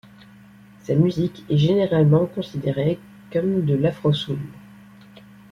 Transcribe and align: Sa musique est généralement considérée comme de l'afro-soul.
Sa 0.79 0.95
musique 0.95 1.45
est 1.47 1.59
généralement 1.59 2.25
considérée 2.25 2.97
comme 3.31 3.65
de 3.67 3.75
l'afro-soul. 3.75 4.39